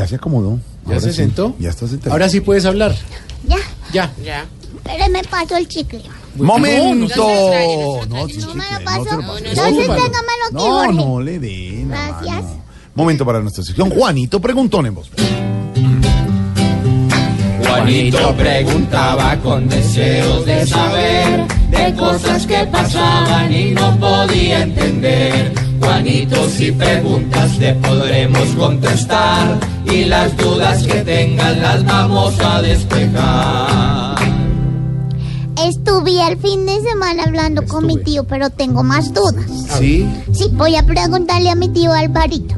[0.00, 0.58] Ya se acomodó.
[0.86, 1.54] ¿Ya Ahora se sí, sentó?
[1.58, 2.12] Ya está sentado.
[2.12, 2.96] Ahora sí puedes hablar.
[3.46, 3.56] Ya,
[3.92, 4.10] Ya.
[4.24, 4.46] Ya.
[4.82, 6.00] pero me paso el chicle.
[6.36, 7.16] ¡Momento!
[7.18, 10.92] No, no no No, ¿No me lo no lo no, no, No, Jorge.
[10.94, 11.88] no le den.
[11.90, 12.44] Gracias.
[12.94, 13.90] Momento para nuestra sección.
[13.90, 15.10] Juanito, preguntón en voz.
[17.66, 25.52] Juanito preguntaba con deseos de saber de cosas que pasaban y no podía entender.
[25.90, 34.14] Juanito, si preguntas te podremos contestar y las dudas que tengas las vamos a despejar.
[35.60, 39.44] Estuve el fin de semana hablando con mi tío, pero tengo más dudas.
[39.80, 40.08] Sí.
[40.32, 42.54] Sí, voy a preguntarle a mi tío Alvarito.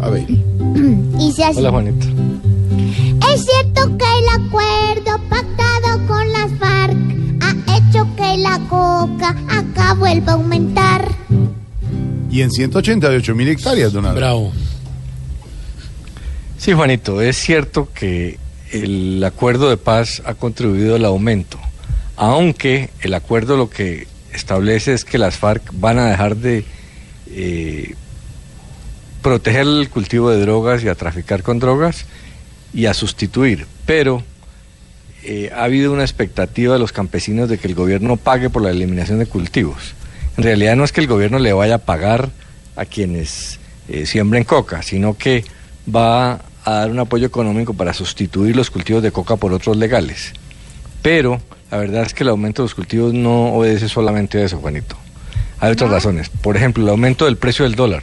[0.00, 0.26] A ver.
[1.16, 1.58] Así.
[1.58, 2.06] Hola Juanito.
[3.32, 6.96] ¿Es cierto que el acuerdo pactado con las FARC
[7.42, 11.21] ha hecho que la coca acá vuelva a aumentar?
[12.32, 14.18] Y en 188 mil hectáreas, don Álvaro.
[14.18, 14.52] Bravo.
[16.56, 18.38] Sí, Juanito, es cierto que
[18.72, 21.58] el acuerdo de paz ha contribuido al aumento,
[22.16, 26.64] aunque el acuerdo lo que establece es que las FARC van a dejar de
[27.26, 27.94] eh,
[29.20, 32.06] proteger el cultivo de drogas y a traficar con drogas
[32.72, 34.22] y a sustituir, pero
[35.22, 38.70] eh, ha habido una expectativa de los campesinos de que el gobierno pague por la
[38.70, 39.94] eliminación de cultivos.
[40.36, 42.30] En realidad no es que el gobierno le vaya a pagar
[42.76, 45.44] a quienes eh, siembren coca, sino que
[45.94, 50.32] va a dar un apoyo económico para sustituir los cultivos de coca por otros legales.
[51.02, 54.58] Pero la verdad es que el aumento de los cultivos no obedece solamente a eso,
[54.58, 54.96] Juanito.
[55.58, 56.28] Hay otras razones.
[56.28, 58.02] Por ejemplo, el aumento del precio del dólar.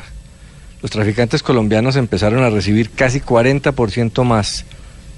[0.82, 4.66] Los traficantes colombianos empezaron a recibir casi 40% más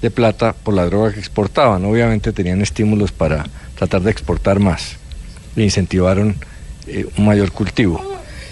[0.00, 1.84] de plata por la droga que exportaban.
[1.84, 4.96] Obviamente tenían estímulos para tratar de exportar más
[5.56, 6.36] e incentivaron
[6.86, 8.02] eh, un mayor cultivo.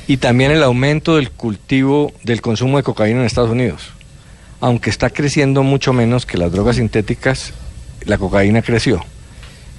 [0.07, 3.91] Y también el aumento del cultivo del consumo de cocaína en Estados Unidos.
[4.61, 7.53] Aunque está creciendo mucho menos que las drogas sintéticas,
[8.05, 9.05] la cocaína creció.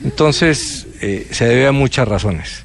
[0.04, 2.64] Entonces, eh, se debe a muchas razones.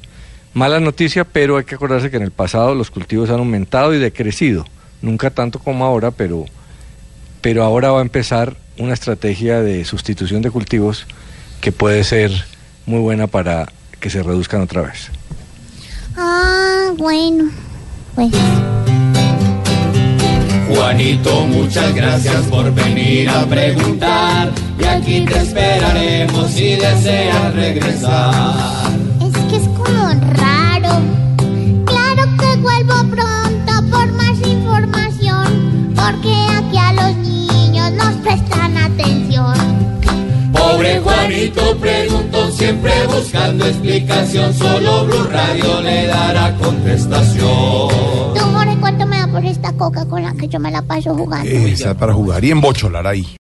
[0.53, 3.99] Mala noticia, pero hay que acordarse que en el pasado los cultivos han aumentado y
[3.99, 4.65] decrecido.
[5.01, 6.45] Nunca tanto como ahora, pero,
[7.41, 11.05] pero ahora va a empezar una estrategia de sustitución de cultivos
[11.61, 12.31] que puede ser
[12.85, 15.11] muy buena para que se reduzcan otra vez.
[16.17, 17.49] Ah, bueno.
[18.15, 18.31] Pues
[20.67, 28.91] Juanito, muchas gracias por venir a preguntar y aquí te esperaremos si deseas regresar.
[29.21, 30.99] es que es como raro.
[31.85, 39.55] Claro que vuelvo pronto por más información, porque aquí a los niños nos prestan atención.
[40.51, 42.36] Pobre Juanito preguntó
[42.67, 47.45] siempre buscando explicación, solo Blue Radio le dará contestación.
[48.35, 51.15] Tú, Jorge, ¿cuánto me da por esta coca con la que yo me la paso
[51.15, 51.49] jugando?
[51.49, 53.25] Esa para jugar y embocholar ahí.